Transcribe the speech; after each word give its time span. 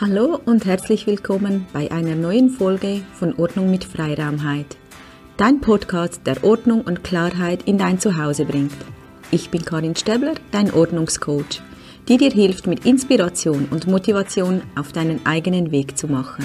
Hallo 0.00 0.40
und 0.44 0.64
herzlich 0.64 1.06
willkommen 1.06 1.68
bei 1.72 1.88
einer 1.92 2.16
neuen 2.16 2.50
Folge 2.50 3.02
von 3.12 3.32
Ordnung 3.38 3.70
mit 3.70 3.84
Freiraumheit. 3.84 4.76
Dein 5.36 5.60
Podcast, 5.60 6.22
der 6.26 6.42
Ordnung 6.42 6.80
und 6.80 7.04
Klarheit 7.04 7.62
in 7.62 7.78
dein 7.78 8.00
Zuhause 8.00 8.44
bringt. 8.44 8.74
Ich 9.30 9.50
bin 9.50 9.64
Karin 9.64 9.94
Stäbler, 9.94 10.34
dein 10.50 10.74
Ordnungscoach, 10.74 11.62
die 12.08 12.16
dir 12.16 12.32
hilft, 12.32 12.66
mit 12.66 12.84
Inspiration 12.84 13.68
und 13.70 13.86
Motivation 13.86 14.62
auf 14.74 14.90
deinen 14.90 15.24
eigenen 15.24 15.70
Weg 15.70 15.96
zu 15.96 16.08
machen. 16.08 16.42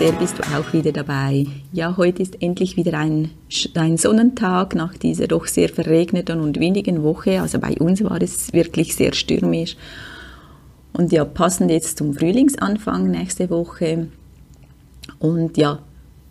Sehr, 0.00 0.12
bist 0.12 0.38
du 0.38 0.42
auch 0.44 0.72
wieder 0.72 0.92
dabei. 0.92 1.44
Ja, 1.72 1.98
heute 1.98 2.22
ist 2.22 2.42
endlich 2.42 2.78
wieder 2.78 2.94
ein, 2.94 3.32
ein 3.74 3.98
Sonnentag 3.98 4.74
nach 4.74 4.96
dieser 4.96 5.26
doch 5.26 5.46
sehr 5.46 5.68
verregneten 5.68 6.40
und 6.40 6.58
windigen 6.58 7.02
Woche. 7.02 7.42
Also 7.42 7.58
bei 7.58 7.74
uns 7.74 8.02
war 8.02 8.22
es 8.22 8.54
wirklich 8.54 8.96
sehr 8.96 9.12
stürmisch. 9.12 9.76
Und 10.94 11.12
ja, 11.12 11.26
passend 11.26 11.70
jetzt 11.70 11.98
zum 11.98 12.14
Frühlingsanfang 12.14 13.10
nächste 13.10 13.50
Woche. 13.50 14.08
Und 15.18 15.58
ja, 15.58 15.80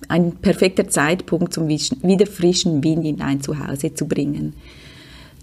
ein 0.08 0.31
perfekter 0.38 0.88
Zeitpunkt, 0.88 1.56
um 1.59 1.67
wieder 1.67 2.26
frischen 2.26 2.84
Wind 2.84 3.06
in 3.06 3.17
dein 3.17 3.40
Zuhause 3.40 3.94
zu 3.94 4.08
bringen. 4.08 4.54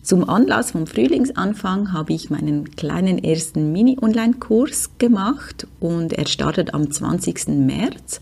Zum 0.07 0.27
Anlass 0.29 0.71
vom 0.71 0.87
Frühlingsanfang 0.87 1.93
habe 1.93 2.13
ich 2.13 2.31
meinen 2.31 2.77
kleinen 2.77 3.19
ersten 3.19 3.73
Mini-Online-Kurs 3.73 4.91
gemacht 4.99 5.67
und 5.81 6.13
er 6.13 6.29
startet 6.29 6.75
am 6.75 6.93
20. 6.93 7.49
März. 7.49 8.21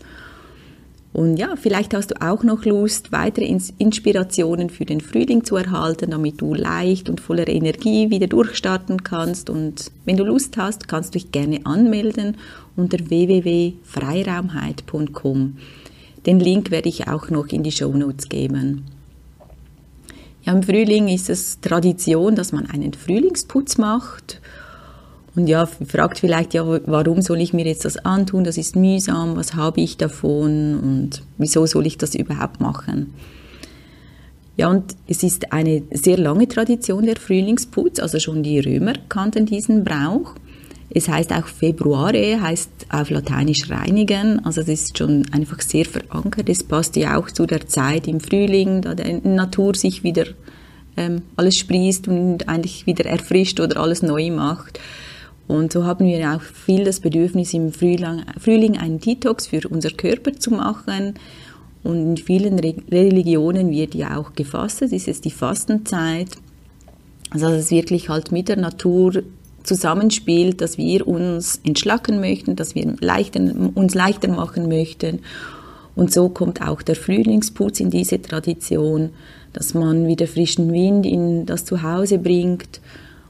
Und 1.13 1.37
ja, 1.37 1.55
vielleicht 1.55 1.93
hast 1.93 2.09
du 2.09 2.19
auch 2.23 2.41
noch 2.41 2.65
Lust, 2.65 3.11
weitere 3.11 3.55
Inspirationen 3.77 4.71
für 4.71 4.85
den 4.85 4.99
Frühling 4.99 5.43
zu 5.43 5.57
erhalten, 5.57 6.09
damit 6.09 6.41
du 6.41 6.55
leicht 6.55 7.07
und 7.07 7.21
voller 7.21 7.47
Energie 7.47 8.09
wieder 8.09 8.25
durchstarten 8.25 9.03
kannst. 9.03 9.51
Und 9.51 9.91
wenn 10.05 10.17
du 10.17 10.23
Lust 10.23 10.57
hast, 10.57 10.87
kannst 10.87 11.13
du 11.13 11.19
dich 11.19 11.31
gerne 11.31 11.67
anmelden 11.67 12.37
unter 12.75 12.97
www.freiraumheit.com. 12.97 15.57
Den 16.25 16.39
Link 16.39 16.71
werde 16.71 16.89
ich 16.89 17.07
auch 17.07 17.29
noch 17.29 17.49
in 17.49 17.61
die 17.61 17.71
Show 17.71 17.93
Notes 17.93 18.27
geben. 18.27 18.94
Ja, 20.45 20.53
im 20.53 20.61
Frühling 20.61 21.07
ist 21.07 21.29
es 21.29 21.59
Tradition, 21.59 22.35
dass 22.35 22.51
man 22.51 22.69
einen 22.69 22.93
Frühlingsputz 22.93 23.77
macht. 23.77 24.41
Und 25.35 25.47
ja, 25.47 25.65
fragt 25.65 26.19
vielleicht, 26.19 26.53
ja, 26.53 26.63
warum 26.85 27.21
soll 27.21 27.41
ich 27.41 27.51
mir 27.51 27.65
jetzt 27.65 27.83
das 27.83 27.97
antun? 27.97 28.43
Das 28.43 28.57
ist 28.57 28.75
mühsam, 28.75 29.35
was 29.35 29.55
habe 29.55 29.81
ich 29.81 29.97
davon 29.97 30.79
und 30.79 31.23
wieso 31.37 31.65
soll 31.65 31.87
ich 31.87 31.97
das 31.97 32.15
überhaupt 32.15 32.61
machen? 32.61 33.13
Ja, 34.55 34.69
und 34.69 34.95
es 35.07 35.23
ist 35.23 35.51
eine 35.51 35.83
sehr 35.91 36.17
lange 36.17 36.47
Tradition 36.47 37.05
der 37.05 37.17
Frühlingsputz, 37.17 37.99
also 37.99 38.19
schon 38.19 38.43
die 38.43 38.59
Römer 38.59 38.93
kannten 39.09 39.45
diesen 39.45 39.83
Brauch. 39.83 40.35
Es 40.89 41.09
heißt 41.09 41.33
auch 41.33 41.47
Februare, 41.47 42.39
heißt 42.41 42.69
auf 42.89 43.09
Lateinisch 43.09 43.69
reinigen. 43.69 44.45
Also 44.45 44.61
das 44.61 44.69
ist 44.69 44.97
schon 44.97 45.25
einfach 45.31 45.61
sehr 45.61 45.85
verankert. 45.85 46.47
Es 46.47 46.63
passt 46.63 46.95
ja 46.95 47.17
auch 47.17 47.29
zu 47.31 47.45
der 47.45 47.67
Zeit 47.67 48.07
im 48.07 48.19
Frühling, 48.19 48.81
da 48.81 48.93
die 48.93 49.27
Natur 49.27 49.75
sich 49.75 50.03
wieder 50.03 50.25
ähm, 50.97 51.23
alles 51.35 51.57
sprießt 51.57 52.07
und 52.07 52.47
eigentlich 52.47 52.85
wieder 52.85 53.05
erfrischt 53.05 53.59
oder 53.59 53.79
alles 53.81 54.01
neu 54.01 54.31
macht. 54.31 54.79
Und 55.47 55.73
so 55.73 55.85
haben 55.85 56.07
wir 56.07 56.31
auch 56.31 56.41
viel 56.41 56.85
das 56.85 56.99
Bedürfnis 56.99 57.53
im 57.53 57.71
Frühling, 57.71 58.23
Frühling 58.39 58.77
einen 58.77 58.99
Detox 58.99 59.47
für 59.47 59.67
unser 59.67 59.91
Körper 59.91 60.33
zu 60.33 60.51
machen. 60.51 61.15
Und 61.83 61.97
in 61.97 62.17
vielen 62.17 62.57
Religionen 62.57 63.69
wird 63.69 63.93
ja 63.93 64.17
auch 64.17 64.33
gefastet, 64.33 64.91
ist 64.91 65.07
es 65.07 65.21
die 65.21 65.29
Fastenzeit. 65.29 66.29
Also 67.29 67.47
es 67.47 67.69
wirklich 67.69 68.09
halt 68.09 68.31
mit 68.31 68.47
der 68.47 68.57
Natur 68.57 69.21
zusammenspielt, 69.65 70.61
dass 70.61 70.77
wir 70.77 71.07
uns 71.07 71.59
entschlacken 71.63 72.19
möchten, 72.19 72.55
dass 72.55 72.75
wir 72.75 72.95
leichter, 72.99 73.41
uns 73.73 73.93
leichter 73.93 74.27
machen 74.29 74.67
möchten. 74.67 75.19
Und 75.95 76.13
so 76.13 76.29
kommt 76.29 76.61
auch 76.61 76.81
der 76.81 76.95
Frühlingsputz 76.95 77.79
in 77.79 77.89
diese 77.89 78.21
Tradition, 78.21 79.11
dass 79.53 79.73
man 79.73 80.07
wieder 80.07 80.27
frischen 80.27 80.71
Wind 80.73 81.05
in 81.05 81.45
das 81.45 81.65
Zuhause 81.65 82.19
bringt. 82.19 82.81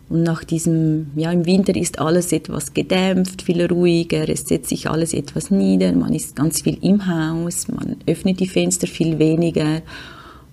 Und 0.09 0.23
nach 0.23 0.43
diesem, 0.43 1.07
ja, 1.15 1.31
im 1.31 1.45
Winter 1.45 1.75
ist 1.75 1.99
alles 1.99 2.31
etwas 2.31 2.73
gedämpft, 2.73 3.41
viel 3.41 3.65
ruhiger, 3.65 4.29
es 4.29 4.47
setzt 4.47 4.69
sich 4.69 4.87
alles 4.87 5.13
etwas 5.13 5.49
nieder, 5.49 5.91
man 5.93 6.13
ist 6.13 6.35
ganz 6.35 6.61
viel 6.61 6.77
im 6.81 7.07
Haus, 7.07 7.67
man 7.67 7.97
öffnet 8.05 8.39
die 8.39 8.47
Fenster 8.47 8.85
viel 8.85 9.17
weniger. 9.17 9.81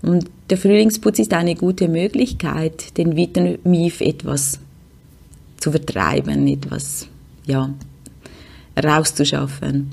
Und 0.01 0.31
der 0.49 0.57
Frühlingsputz 0.57 1.19
ist 1.19 1.35
eine 1.35 1.55
gute 1.55 1.89
Möglichkeit, 1.89 2.97
den 2.97 3.15
Wintermief 3.15 4.01
etwas 4.01 4.59
zu 5.63 5.71
vertreiben, 5.71 6.49
etwas 6.49 7.07
ja, 7.47 7.73
rauszuschaffen. 8.77 9.93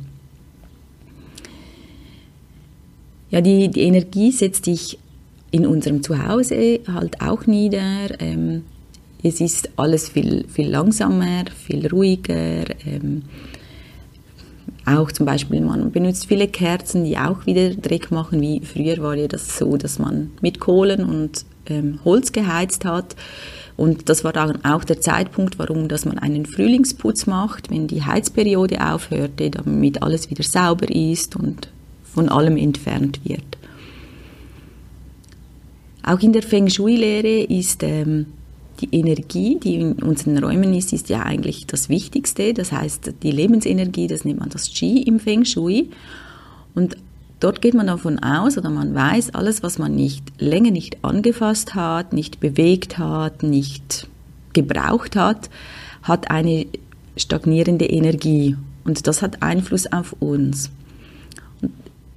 Ja, 3.29 3.41
die, 3.41 3.69
die 3.69 3.81
Energie 3.81 4.31
setzt 4.31 4.65
sich 4.65 4.97
in 5.51 5.67
unserem 5.67 6.01
Zuhause 6.01 6.79
halt 6.91 7.21
auch 7.21 7.45
nieder. 7.45 8.19
Ähm, 8.19 8.63
es 9.21 9.39
ist 9.41 9.69
alles 9.75 10.09
viel, 10.09 10.47
viel 10.47 10.69
langsamer, 10.69 11.45
viel 11.55 11.85
ruhiger. 11.87 12.65
Ähm, 12.85 13.23
auch 14.85 15.11
zum 15.11 15.27
Beispiel, 15.27 15.61
man 15.61 15.91
benutzt 15.91 16.25
viele 16.25 16.47
Kerzen, 16.47 17.03
die 17.03 17.17
auch 17.17 17.45
wieder 17.45 17.75
Dreck 17.75 18.09
machen. 18.09 18.41
Wie 18.41 18.61
früher 18.61 18.97
war 19.03 19.15
ja 19.15 19.27
das 19.27 19.55
so, 19.55 19.77
dass 19.77 19.99
man 19.99 20.31
mit 20.41 20.59
Kohlen 20.59 21.03
und 21.03 21.45
ähm, 21.67 21.99
Holz 22.03 22.31
geheizt 22.31 22.85
hat. 22.85 23.15
Und 23.79 24.09
das 24.09 24.25
war 24.25 24.33
dann 24.33 24.65
auch 24.65 24.83
der 24.83 24.99
Zeitpunkt, 24.99 25.57
warum 25.57 25.87
dass 25.87 26.03
man 26.03 26.19
einen 26.19 26.45
Frühlingsputz 26.45 27.27
macht, 27.27 27.71
wenn 27.71 27.87
die 27.87 28.03
Heizperiode 28.03 28.85
aufhörte, 28.85 29.49
damit 29.49 30.03
alles 30.03 30.29
wieder 30.29 30.43
sauber 30.43 30.93
ist 30.93 31.37
und 31.37 31.69
von 32.03 32.27
allem 32.27 32.57
entfernt 32.57 33.21
wird. 33.23 33.57
Auch 36.03 36.19
in 36.19 36.33
der 36.33 36.43
Feng 36.43 36.69
Shui-Lehre 36.69 37.43
ist 37.43 37.81
ähm, 37.83 38.25
die 38.81 38.89
Energie, 38.91 39.57
die 39.63 39.75
in 39.75 39.93
unseren 39.93 40.43
Räumen 40.43 40.73
ist, 40.73 40.91
ist 40.91 41.07
ja 41.07 41.23
eigentlich 41.23 41.65
das 41.65 41.87
Wichtigste. 41.87 42.53
Das 42.53 42.73
heißt, 42.73 43.13
die 43.23 43.31
Lebensenergie, 43.31 44.07
das 44.07 44.25
nennt 44.25 44.41
man 44.41 44.49
das 44.49 44.69
Qi 44.69 45.03
im 45.03 45.21
Feng 45.21 45.45
Shui. 45.45 45.89
Und 46.75 46.97
Dort 47.39 47.61
geht 47.61 47.73
man 47.73 47.87
davon 47.87 48.19
aus 48.19 48.57
oder 48.57 48.69
man 48.69 48.93
weiß, 48.93 49.33
alles, 49.33 49.63
was 49.63 49.79
man 49.79 49.95
nicht 49.95 50.23
länger 50.39 50.71
nicht 50.71 51.03
angefasst 51.03 51.73
hat, 51.73 52.11
nicht 52.11 52.39
bewegt 52.39 52.97
hat, 52.97 53.43
nicht 53.43 54.07
gebraucht 54.53 55.15
hat, 55.15 55.49
hat 56.01 56.31
eine 56.31 56.65
stagnierende 57.15 57.85
Energie 57.85 58.57
und 58.83 59.07
das 59.07 59.21
hat 59.21 59.41
Einfluss 59.41 59.91
auf 59.91 60.13
uns. 60.19 60.69
Und 61.61 61.71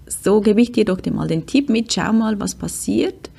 so 0.07 0.41
gebe 0.41 0.61
ich 0.61 0.73
dir 0.73 0.85
doch 0.85 0.99
mal 1.13 1.29
den 1.29 1.47
Tipp 1.47 1.69
mit, 1.69 1.93
schau 1.93 2.13
mal, 2.13 2.41
was 2.41 2.57
passiert, 2.57 3.31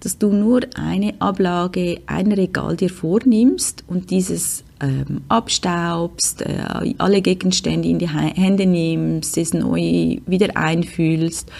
dass 0.00 0.18
du 0.18 0.32
nur 0.32 0.60
eine 0.76 1.20
Ablage, 1.20 2.00
ein 2.06 2.30
Regal 2.30 2.76
dir 2.76 2.90
vornimmst 2.90 3.82
und 3.88 4.10
dieses 4.10 4.62
ähm, 4.80 5.22
abstaubst, 5.28 6.42
äh, 6.42 6.94
alle 6.98 7.22
Gegenstände 7.22 7.88
in 7.88 7.98
die 7.98 8.08
Hände 8.08 8.66
nimmst, 8.66 9.38
es 9.38 9.54
neu 9.54 10.18
wieder 10.26 10.56
einfühlst 10.56 11.50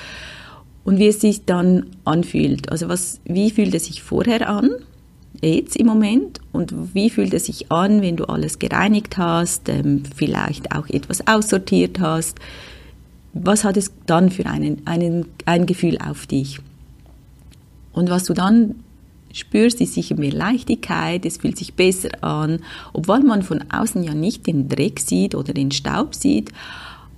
und 0.85 0.99
wie 0.99 1.09
es 1.09 1.21
sich 1.21 1.45
dann 1.45 1.87
anfühlt. 2.05 2.71
Also 2.71 2.89
was, 2.89 3.21
wie 3.25 3.51
fühlt 3.51 3.75
es 3.75 3.87
sich 3.87 4.03
vorher 4.03 4.49
an, 4.49 4.71
jetzt 5.43 5.77
im 5.77 5.87
Moment, 5.87 6.41
und 6.53 6.95
wie 6.95 7.11
fühlt 7.11 7.35
es 7.35 7.47
sich 7.47 7.71
an, 7.71 8.03
wenn 8.03 8.17
du 8.17 8.25
alles 8.25 8.59
gereinigt 8.59 9.19
hast, 9.19 9.69
ähm, 9.69 10.03
vielleicht 10.15 10.73
auch 10.73 10.89
etwas 10.89 11.27
aussortiert 11.27 12.01
hast. 12.01 12.39
Was 13.35 13.65
hat 13.65 13.77
es 13.77 13.93
dann 14.07 14.31
für 14.31 14.47
einen, 14.47 14.87
einen, 14.87 15.27
ein 15.45 15.67
Gefühl 15.67 15.99
auf 15.99 16.27
dich? 16.27 16.61
Und 17.93 18.09
was 18.11 18.25
du 18.25 18.35
dann 18.35 18.77
spürst, 19.33 19.81
ist 19.81 19.95
sicher 19.95 20.17
mehr 20.17 20.33
Leichtigkeit, 20.33 21.25
es 21.27 21.39
fühlt 21.39 21.59
sich 21.59 21.75
besser 21.75 22.11
an, 22.23 22.61
obwohl 22.93 23.21
man 23.21 23.43
von 23.43 23.65
außen 23.71 24.03
ja 24.03 24.15
nicht 24.15 24.47
den 24.47 24.69
Dreck 24.69 25.01
sieht 25.01 25.35
oder 25.35 25.53
den 25.53 25.71
Staub 25.71 26.15
sieht, 26.15 26.51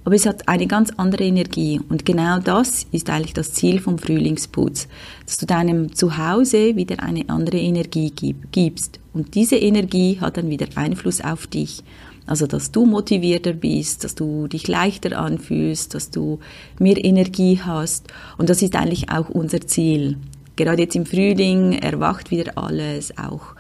aber 0.05 0.14
es 0.14 0.25
hat 0.25 0.49
eine 0.49 0.66
ganz 0.66 0.90
andere 0.96 1.25
Energie 1.25 1.81
und 1.88 2.06
genau 2.06 2.38
das 2.38 2.87
ist 2.93 3.10
eigentlich 3.10 3.34
das 3.34 3.52
Ziel 3.52 3.78
vom 3.78 3.99
Frühlingsputz, 3.99 4.88
dass 5.26 5.37
du 5.37 5.46
deinem 5.46 5.94
Zuhause 5.94 6.76
wieder 6.76 7.02
eine 7.02 7.28
andere 7.28 7.58
Energie 7.58 8.12
gibst 8.50 9.00
und 9.12 9.34
diese 9.34 9.56
Energie 9.56 10.19
hat 10.20 10.37
dann 10.37 10.49
wieder 10.49 10.69
Einfluss 10.76 11.20
auf 11.20 11.46
dich. 11.46 11.82
Also, 12.28 12.46
dass 12.46 12.70
du 12.70 12.84
motivierter 12.84 13.54
bist, 13.54 14.04
dass 14.04 14.14
du 14.14 14.49
dich 14.49 14.69
leichter 14.69 15.19
anfühlst, 15.19 15.94
dass 15.94 16.11
du 16.11 16.40
mehr 16.78 17.02
Energie 17.02 17.58
hast. 17.64 18.08
Und 18.37 18.50
das 18.50 18.61
ist 18.61 18.76
eigentlich 18.76 19.11
auch 19.11 19.31
unser 19.31 19.62
Ziel 19.62 20.19
gerade 20.58 20.82
jetzt 20.82 20.96
im 20.96 21.06
Frühling 21.06 21.72
erwacht 21.72 22.31
wieder 22.31 22.52
alles, 22.56 23.16
auch 23.16 23.55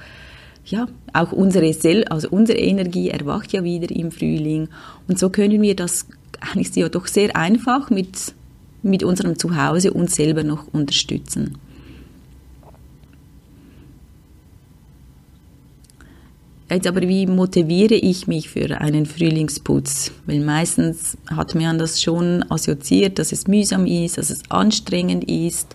ja, 0.66 0.86
auch 1.14 1.32
unsere 1.32 1.72
Sel 1.72 2.04
also 2.04 2.28
unsere 2.28 2.58
Energie 2.58 3.08
erwacht 3.08 3.52
ja 3.54 3.64
wieder 3.64 3.90
im 3.94 4.10
Frühling 4.10 4.68
und 5.06 5.18
so 5.18 5.30
können 5.30 5.62
wir 5.62 5.74
das 5.74 6.06
eigentlich 6.40 6.74
ja 6.76 6.90
doch 6.90 7.06
sehr 7.06 7.34
einfach 7.34 7.88
mit 7.88 8.34
mit 8.82 9.02
unserem 9.02 9.38
Zuhause 9.38 9.92
uns 9.92 10.14
selber 10.14 10.44
noch 10.44 10.66
unterstützen. 10.72 11.58
Jetzt 16.70 16.86
aber, 16.86 17.00
wie 17.00 17.26
motiviere 17.26 17.94
ich 17.94 18.26
mich 18.26 18.50
für 18.50 18.78
einen 18.78 19.06
Frühlingsputz? 19.06 20.12
Weil 20.26 20.40
meistens 20.40 21.16
hat 21.34 21.54
man 21.54 21.78
das 21.78 22.02
schon 22.02 22.44
assoziiert, 22.50 23.18
dass 23.18 23.32
es 23.32 23.46
mühsam 23.46 23.86
ist, 23.86 24.18
dass 24.18 24.28
es 24.28 24.42
anstrengend 24.50 25.24
ist. 25.24 25.74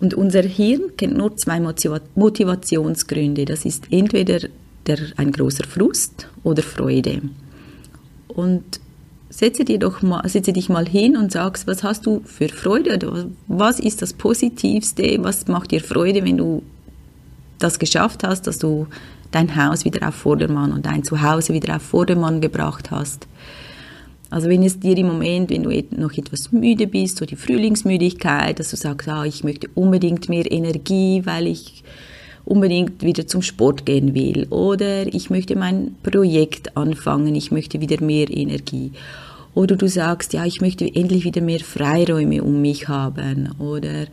Und 0.00 0.14
unser 0.14 0.42
Hirn 0.42 0.96
kennt 0.96 1.16
nur 1.16 1.36
zwei 1.36 1.60
Motivationsgründe. 1.60 3.44
Das 3.44 3.64
ist 3.64 3.84
entweder 3.90 4.40
der, 4.86 4.98
ein 5.16 5.32
großer 5.32 5.64
Frust 5.64 6.28
oder 6.42 6.62
Freude. 6.62 7.22
Und 8.28 8.80
setze, 9.30 9.64
dir 9.64 9.78
doch 9.78 10.02
mal, 10.02 10.28
setze 10.28 10.52
dich 10.52 10.68
mal 10.68 10.86
hin 10.86 11.16
und 11.16 11.32
sagst, 11.32 11.66
was 11.66 11.82
hast 11.82 12.06
du 12.06 12.20
für 12.24 12.48
Freude? 12.48 13.30
Was 13.48 13.80
ist 13.80 14.02
das 14.02 14.12
Positivste? 14.12 15.18
Was 15.22 15.46
macht 15.46 15.70
dir 15.70 15.80
Freude, 15.80 16.24
wenn 16.24 16.36
du 16.36 16.62
das 17.58 17.78
geschafft 17.78 18.22
hast, 18.22 18.46
dass 18.46 18.58
du 18.58 18.86
dein 19.30 19.54
Haus 19.56 19.84
wieder 19.84 20.08
auf 20.08 20.14
Vordermann 20.14 20.72
und 20.72 20.86
dein 20.86 21.04
Zuhause 21.04 21.52
wieder 21.52 21.76
auf 21.76 21.82
Vordermann 21.82 22.40
gebracht 22.40 22.90
hast. 22.90 23.26
Also 24.30 24.48
wenn 24.48 24.62
es 24.62 24.80
dir 24.80 24.96
im 24.98 25.06
Moment, 25.06 25.50
wenn 25.50 25.62
du 25.62 25.70
noch 25.96 26.12
etwas 26.12 26.50
müde 26.52 26.86
bist, 26.86 27.18
so 27.18 27.26
die 27.26 27.36
Frühlingsmüdigkeit, 27.36 28.58
dass 28.58 28.70
du 28.70 28.76
sagst, 28.76 29.08
ah, 29.08 29.24
ich 29.24 29.44
möchte 29.44 29.68
unbedingt 29.74 30.28
mehr 30.28 30.50
Energie, 30.50 31.22
weil 31.24 31.46
ich 31.46 31.84
unbedingt 32.44 33.02
wieder 33.02 33.26
zum 33.26 33.42
Sport 33.42 33.86
gehen 33.86 34.14
will 34.14 34.46
oder 34.50 35.06
ich 35.06 35.30
möchte 35.30 35.56
mein 35.56 35.96
Projekt 36.02 36.76
anfangen, 36.76 37.34
ich 37.34 37.50
möchte 37.50 37.80
wieder 37.80 38.02
mehr 38.02 38.30
Energie. 38.30 38.92
Oder 39.54 39.76
du 39.76 39.88
sagst, 39.88 40.32
ja, 40.32 40.44
ich 40.44 40.60
möchte 40.60 40.84
endlich 40.84 41.24
wieder 41.24 41.40
mehr 41.40 41.60
Freiräume 41.60 42.42
um 42.42 42.60
mich 42.60 42.88
haben 42.88 43.50
oder 43.58 44.06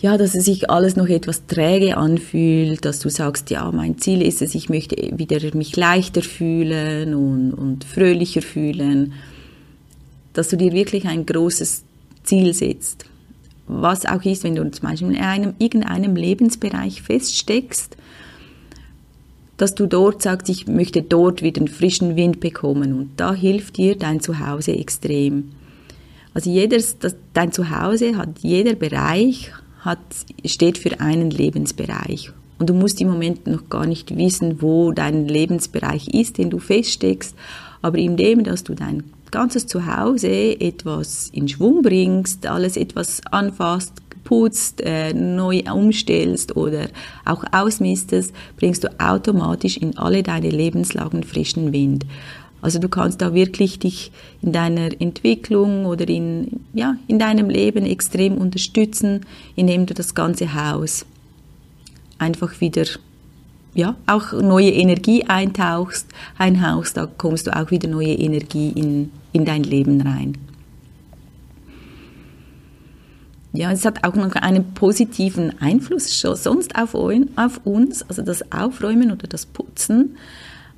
ja, 0.00 0.16
dass 0.16 0.34
es 0.34 0.46
sich 0.46 0.70
alles 0.70 0.96
noch 0.96 1.08
etwas 1.08 1.46
träge 1.46 1.98
anfühlt, 1.98 2.84
dass 2.84 3.00
du 3.00 3.10
sagst, 3.10 3.50
ja, 3.50 3.70
mein 3.70 3.98
Ziel 3.98 4.22
ist 4.22 4.40
es, 4.40 4.54
ich 4.54 4.70
möchte 4.70 4.96
wieder 5.18 5.54
mich 5.54 5.76
leichter 5.76 6.22
fühlen 6.22 7.14
und, 7.14 7.52
und 7.52 7.84
fröhlicher 7.84 8.40
fühlen, 8.40 9.12
dass 10.32 10.48
du 10.48 10.56
dir 10.56 10.72
wirklich 10.72 11.06
ein 11.06 11.26
großes 11.26 11.84
Ziel 12.24 12.54
setzt. 12.54 13.04
Was 13.66 14.06
auch 14.06 14.24
ist, 14.24 14.42
wenn 14.42 14.54
du 14.54 14.68
zum 14.70 14.88
Beispiel 14.88 15.10
in 15.10 15.20
einem, 15.20 15.54
irgendeinem 15.58 16.16
Lebensbereich 16.16 17.02
feststeckst, 17.02 17.96
dass 19.58 19.74
du 19.74 19.86
dort 19.86 20.22
sagst, 20.22 20.48
ich 20.48 20.66
möchte 20.66 21.02
dort 21.02 21.42
wieder 21.42 21.60
einen 21.60 21.68
frischen 21.68 22.16
Wind 22.16 22.40
bekommen 22.40 22.94
und 22.94 23.10
da 23.18 23.34
hilft 23.34 23.76
dir 23.76 23.96
dein 23.96 24.20
Zuhause 24.20 24.72
extrem. 24.72 25.50
Also 26.32 26.48
jedes, 26.48 26.98
das, 26.98 27.16
dein 27.34 27.52
Zuhause 27.52 28.16
hat 28.16 28.38
jeder 28.38 28.74
Bereich 28.74 29.52
hat, 29.80 29.98
steht 30.44 30.78
für 30.78 31.00
einen 31.00 31.30
Lebensbereich. 31.30 32.32
Und 32.58 32.68
du 32.68 32.74
musst 32.74 33.00
im 33.00 33.08
Moment 33.08 33.46
noch 33.46 33.68
gar 33.70 33.86
nicht 33.86 34.16
wissen, 34.16 34.60
wo 34.60 34.92
dein 34.92 35.26
Lebensbereich 35.26 36.08
ist, 36.08 36.36
den 36.36 36.50
du 36.50 36.58
feststeckst. 36.58 37.34
Aber 37.80 37.96
indem, 37.96 38.44
dass 38.44 38.64
du 38.64 38.74
dein 38.74 39.04
ganzes 39.30 39.66
Zuhause 39.66 40.60
etwas 40.60 41.30
in 41.32 41.48
Schwung 41.48 41.82
bringst, 41.82 42.46
alles 42.46 42.76
etwas 42.76 43.22
anfasst, 43.30 43.94
putzt, 44.24 44.80
äh, 44.82 45.14
neu 45.14 45.62
umstellst 45.72 46.56
oder 46.56 46.88
auch 47.24 47.42
ausmistest, 47.50 48.34
bringst 48.56 48.84
du 48.84 48.88
automatisch 49.00 49.76
in 49.76 49.96
alle 49.96 50.22
deine 50.22 50.50
Lebenslagen 50.50 51.22
frischen 51.24 51.72
Wind. 51.72 52.04
Also 52.62 52.78
du 52.78 52.88
kannst 52.88 53.22
da 53.22 53.32
wirklich 53.34 53.78
dich 53.78 54.12
in 54.42 54.52
deiner 54.52 55.00
Entwicklung 55.00 55.86
oder 55.86 56.08
in, 56.08 56.60
ja, 56.74 56.96
in 57.06 57.18
deinem 57.18 57.48
Leben 57.48 57.86
extrem 57.86 58.36
unterstützen, 58.36 59.26
indem 59.56 59.86
du 59.86 59.94
das 59.94 60.14
ganze 60.14 60.54
Haus 60.54 61.06
einfach 62.18 62.60
wieder 62.60 62.84
ja, 63.72 63.96
auch 64.06 64.32
neue 64.32 64.70
Energie 64.70 65.24
eintauchst, 65.24 66.06
einhauchst, 66.36 66.96
da 66.96 67.06
kommst 67.06 67.46
du 67.46 67.56
auch 67.56 67.70
wieder 67.70 67.88
neue 67.88 68.14
Energie 68.14 68.70
in, 68.70 69.12
in 69.32 69.44
dein 69.44 69.62
Leben 69.62 70.00
rein. 70.00 70.36
Ja, 73.52 73.72
es 73.72 73.84
hat 73.84 74.04
auch 74.04 74.14
noch 74.14 74.34
einen 74.36 74.74
positiven 74.74 75.60
Einfluss 75.60 76.16
schon 76.16 76.36
sonst 76.36 76.76
auf, 76.76 76.94
auf 76.94 77.60
uns, 77.64 78.02
also 78.08 78.22
das 78.22 78.52
Aufräumen 78.52 79.10
oder 79.10 79.26
das 79.26 79.46
Putzen 79.46 80.16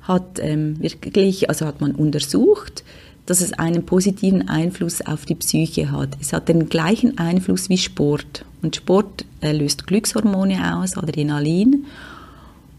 hat 0.03 0.39
ähm, 0.39 0.81
wirklich, 0.81 1.49
also 1.49 1.65
hat 1.65 1.81
man 1.81 1.91
untersucht, 1.93 2.83
dass 3.25 3.41
es 3.41 3.53
einen 3.53 3.85
positiven 3.85 4.49
Einfluss 4.49 5.01
auf 5.01 5.25
die 5.25 5.35
Psyche 5.35 5.91
hat. 5.91 6.09
Es 6.19 6.33
hat 6.33 6.49
den 6.49 6.67
gleichen 6.67 7.17
Einfluss 7.17 7.69
wie 7.69 7.77
Sport. 7.77 8.45
Und 8.61 8.75
Sport 8.75 9.25
äh, 9.41 9.53
löst 9.53 9.87
Glückshormone 9.87 10.77
aus, 10.77 10.97
Adrenalin. 10.97 11.85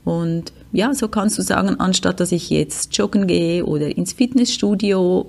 Und 0.04 0.52
ja, 0.72 0.92
so 0.92 1.08
kannst 1.08 1.38
du 1.38 1.42
sagen, 1.42 1.80
anstatt 1.80 2.20
dass 2.20 2.30
ich 2.30 2.50
jetzt 2.50 2.94
joggen 2.96 3.26
gehe 3.26 3.64
oder 3.64 3.96
ins 3.96 4.12
Fitnessstudio, 4.12 5.26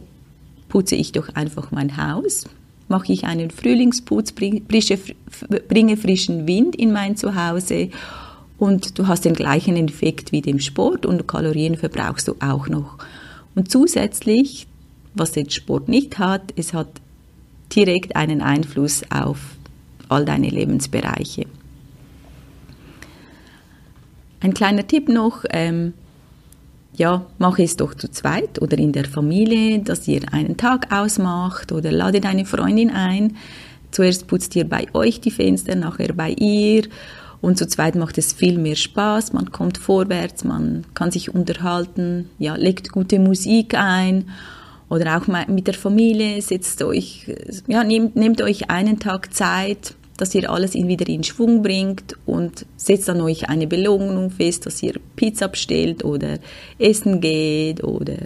putze 0.68 0.96
ich 0.96 1.14
doch 1.14 1.30
einfach 1.30 1.72
mein 1.72 1.96
Haus, 1.96 2.46
mache 2.90 3.14
ich 3.14 3.24
einen 3.24 3.52
Frühlingsputz, 3.52 4.34
bringe 4.34 5.98
frischen 5.98 6.46
Wind 6.48 6.76
in 6.76 6.92
mein 6.92 7.16
Zuhause 7.16 7.90
und 8.58 8.98
du 8.98 9.08
hast 9.08 9.26
den 9.26 9.34
gleichen 9.34 9.76
Effekt 9.76 10.32
wie 10.32 10.42
dem 10.42 10.60
Sport 10.60 11.06
und 11.06 11.28
Kalorien 11.28 11.78
verbrauchst 11.78 12.28
du 12.28 12.36
auch 12.40 12.68
noch. 12.68 12.98
Und 13.54 13.72
zusätzlich, 13.72 14.68
was 15.14 15.32
der 15.32 15.50
Sport 15.50 15.88
nicht 15.88 16.20
hat, 16.20 16.54
es 16.56 16.74
hat 16.74 16.88
direkt 17.76 18.16
einen 18.16 18.42
Einfluss 18.42 19.04
auf 19.10 19.40
all 20.10 20.26
deine 20.26 20.50
Lebensbereiche. 20.50 21.46
Ein 24.40 24.54
kleiner 24.54 24.86
Tipp 24.86 25.10
noch, 25.10 25.44
ähm, 25.50 25.94
ja, 26.94 27.26
mache 27.40 27.64
es 27.64 27.76
doch 27.76 27.94
zu 27.94 28.10
zweit 28.10 28.62
oder 28.62 28.78
in 28.78 28.92
der 28.92 29.06
Familie, 29.06 29.80
dass 29.80 30.08
ihr 30.08 30.22
einen 30.32 30.56
Tag 30.56 30.94
ausmacht 30.94 31.72
oder 31.72 31.92
lade 31.92 32.22
deine 32.22 32.46
Freundin 32.46 32.90
ein. 32.90 33.36
Zuerst 33.92 34.28
putzt 34.28 34.56
ihr 34.56 34.68
bei 34.68 34.88
euch 34.94 35.20
die 35.20 35.32
Fenster, 35.32 35.76
nachher 35.76 36.14
bei 36.14 36.32
ihr 36.32 36.84
und 37.46 37.60
zu 37.60 37.68
zweit 37.68 37.94
macht 37.94 38.18
es 38.18 38.34
viel 38.34 38.58
mehr 38.58 38.76
Spaß, 38.76 39.32
man 39.34 39.52
kommt 39.52 39.78
vorwärts, 39.78 40.44
man 40.44 40.84
kann 40.96 41.12
sich 41.12 41.36
unterhalten, 41.36 42.28
ja, 42.40 42.56
legt 42.56 42.92
gute 42.92 43.20
Musik 43.20 43.76
ein. 43.76 44.30
Oder 44.90 45.16
auch 45.16 45.28
mit 45.48 45.68
der 45.68 45.76
Familie 45.76 46.42
setzt 46.42 46.82
euch, 46.82 47.32
ja, 47.68 47.84
nehmt, 47.84 48.16
nehmt 48.16 48.42
euch 48.42 48.72
einen 48.72 49.00
Tag 49.00 49.32
Zeit, 49.32 49.94
dass 50.18 50.34
ihr 50.34 50.50
alles 50.50 50.74
in 50.74 50.88
wieder 50.88 51.08
in 51.08 51.24
Schwung 51.24 51.62
bringt 51.62 52.16
und 52.26 52.66
setzt 52.78 53.10
dann 53.10 53.22
euch 53.22 53.48
eine 53.48 53.68
Belohnung 53.68 54.32
fest, 54.32 54.66
dass 54.66 54.82
ihr 54.82 54.96
Pizza 55.16 55.48
bestellt 55.48 56.04
oder 56.04 56.40
essen 56.80 57.22
geht 57.22 57.84
oder 57.84 58.18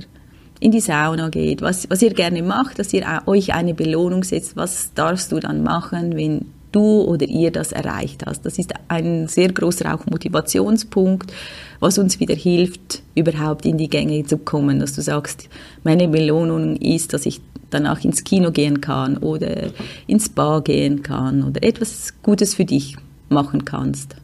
in 0.61 0.71
die 0.71 0.79
Sauna 0.79 1.27
geht, 1.27 1.61
was, 1.61 1.89
was 1.89 2.01
ihr 2.01 2.13
gerne 2.13 2.41
macht, 2.41 2.79
dass 2.79 2.93
ihr 2.93 3.05
euch 3.25 3.53
eine 3.53 3.73
Belohnung 3.73 4.23
setzt, 4.23 4.55
was 4.55 4.93
darfst 4.93 5.33
du 5.33 5.41
dann 5.41 5.61
machen, 5.61 6.15
wenn 6.15 6.45
du 6.71 7.01
oder 7.01 7.27
ihr 7.27 7.51
das 7.51 7.71
erreicht 7.71 8.25
hast. 8.25 8.45
Das 8.45 8.57
ist 8.57 8.73
ein 8.88 9.27
sehr 9.27 9.51
großer 9.51 9.93
auch 9.93 10.05
Motivationspunkt, 10.05 11.33
was 11.79 11.97
uns 11.97 12.19
wieder 12.19 12.35
hilft, 12.35 13.01
überhaupt 13.15 13.65
in 13.65 13.77
die 13.77 13.89
Gänge 13.89 14.23
zu 14.25 14.38
kommen, 14.38 14.79
dass 14.79 14.95
du 14.95 15.01
sagst, 15.01 15.49
meine 15.83 16.07
Belohnung 16.07 16.75
ist, 16.77 17.13
dass 17.13 17.25
ich 17.25 17.41
danach 17.69 18.03
ins 18.03 18.23
Kino 18.23 18.51
gehen 18.51 18.81
kann 18.81 19.17
oder 19.17 19.69
ins 20.07 20.29
Bar 20.29 20.61
gehen 20.63 21.03
kann 21.03 21.43
oder 21.43 21.63
etwas 21.63 22.13
Gutes 22.23 22.55
für 22.55 22.65
dich 22.65 22.95
machen 23.29 23.65
kannst. 23.65 24.15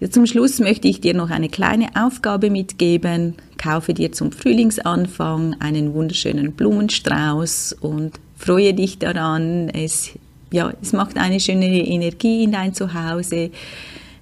Ja, 0.00 0.08
zum 0.08 0.26
Schluss 0.26 0.60
möchte 0.60 0.86
ich 0.86 1.00
dir 1.00 1.14
noch 1.14 1.30
eine 1.30 1.48
kleine 1.48 1.88
Aufgabe 1.96 2.50
mitgeben. 2.50 3.34
Kaufe 3.56 3.94
dir 3.94 4.12
zum 4.12 4.30
Frühlingsanfang 4.30 5.56
einen 5.58 5.92
wunderschönen 5.92 6.52
Blumenstrauß 6.52 7.76
und 7.80 8.12
freue 8.36 8.74
dich 8.74 9.00
daran. 9.00 9.68
Es 9.68 10.12
ja, 10.50 10.72
es 10.80 10.92
macht 10.92 11.16
eine 11.16 11.40
schöne 11.40 11.66
Energie 11.66 12.44
in 12.44 12.52
dein 12.52 12.74
Zuhause, 12.74 13.50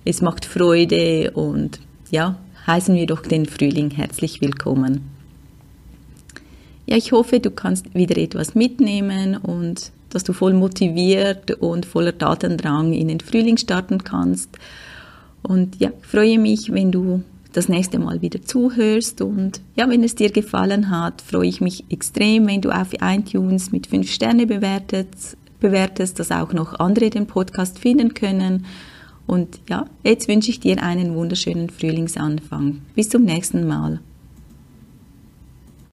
es 0.05 0.23
macht 0.23 0.45
Freude 0.45 1.31
und 1.33 1.81
ja, 2.11 2.37
heißen 2.67 2.95
wir 2.95 3.07
doch 3.07 3.23
den 3.23 3.47
Frühling 3.47 3.91
herzlich 3.91 4.41
willkommen. 4.41 5.03
Ja, 6.87 6.97
ich 6.97 7.13
hoffe, 7.13 7.41
du 7.41 7.51
kannst 7.51 7.95
wieder 7.95 8.17
etwas 8.17 8.55
mitnehmen 8.55 9.37
und 9.37 9.91
dass 10.11 10.23
du 10.25 10.33
voll 10.33 10.53
motiviert 10.53 11.51
und 11.61 11.85
voller 11.85 12.17
Tatendrang 12.17 12.93
in 12.93 13.09
den 13.09 13.21
Frühling 13.21 13.57
starten 13.57 14.05
kannst. 14.05 14.51
Und 15.43 15.81
ja, 15.81 15.91
ich 16.01 16.07
freue 16.07 16.39
mich, 16.39 16.73
wenn 16.73 16.93
du 16.93 17.23
das 17.53 17.69
nächste 17.69 17.99
Mal 17.99 18.23
wieder 18.23 18.43
zuhörst. 18.43 19.21
Und 19.21 19.61
ja, 19.75 19.89
wenn 19.89 20.05
es 20.05 20.15
dir 20.15 20.31
gefallen 20.31 20.91
hat, 20.91 21.23
freue 21.23 21.49
ich 21.49 21.61
mich 21.61 21.85
extrem, 21.91 22.47
wenn 22.47 22.61
du 22.61 22.71
auf 22.71 22.89
iTunes 23.01 23.73
mit 23.73 23.89
5 23.89 24.11
Sterne 24.11 24.47
bewertest 24.47 25.37
bewertest, 25.61 26.19
dass 26.19 26.31
auch 26.31 26.53
noch 26.53 26.79
andere 26.79 27.11
den 27.11 27.27
Podcast 27.27 27.79
finden 27.79 28.15
können. 28.15 28.67
Und 29.27 29.61
ja, 29.69 29.87
jetzt 30.05 30.29
wünsche 30.29 30.51
ich 30.51 30.61
dir 30.61 30.83
einen 30.83 31.15
wunderschönen 31.15 31.71
Frühlingsanfang. 31.71 32.83
Bis 32.95 33.09
zum 33.09 33.23
nächsten 33.23 33.67
Mal. 33.67 34.01